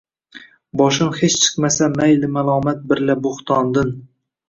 [0.81, 3.99] Boshim hech chiqmasa mayli malomat birla bo’htondin